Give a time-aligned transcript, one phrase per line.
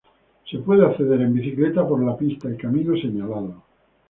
[0.49, 3.53] Se puede acceder en bicicleta por las pistas y caminos señalados.